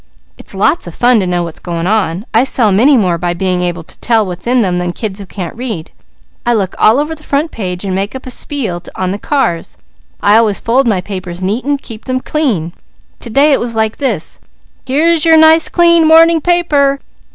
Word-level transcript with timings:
It's 0.35 0.55
lots 0.55 0.87
of 0.87 0.95
fun 0.95 1.19
to 1.19 1.27
know 1.27 1.43
what's 1.43 1.59
going 1.59 1.85
on. 1.85 2.25
I 2.33 2.43
sell 2.43 2.71
many 2.71 2.97
more 2.97 3.19
by 3.19 3.35
being 3.35 3.61
able 3.61 3.83
to 3.83 3.99
tell 3.99 4.25
what's 4.25 4.47
in 4.47 4.61
them 4.61 4.77
than 4.79 4.93
kids 4.93 5.19
who 5.19 5.27
can't 5.27 5.55
read. 5.55 5.91
I 6.43 6.55
look 6.55 6.73
all 6.79 6.97
over 6.99 7.13
the 7.13 7.21
front 7.21 7.51
page 7.51 7.85
and 7.85 7.93
make 7.93 8.15
up 8.15 8.25
a 8.25 8.31
spiel 8.31 8.81
on 8.95 9.11
the 9.11 9.19
cars. 9.19 9.77
I 10.19 10.37
always 10.37 10.59
fold 10.59 10.87
my 10.87 11.01
papers 11.01 11.43
neat 11.43 11.65
and 11.65 11.79
keep 11.79 12.05
them 12.05 12.19
clean. 12.19 12.73
To 13.19 13.29
day 13.29 13.51
it 13.53 13.59
was 13.59 13.75
like 13.75 13.97
this: 13.97 14.39
'Here's 14.87 15.23
your 15.23 15.37
nice, 15.37 15.69
clean, 15.69 16.07
morning 16.07 16.41
paper! 16.41 16.99